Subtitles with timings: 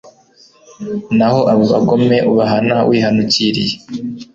[1.17, 3.75] naho abo bagome ubahana wihanukiriye